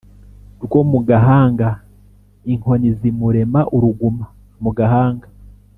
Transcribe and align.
rwo 0.65 0.81
mu 0.91 0.99
gahanga 1.07 1.67
(inkoni 2.53 2.87
zimurema 2.99 3.61
uruguma 3.75 4.25
mu 4.63 4.71
gahanga) 4.77 5.27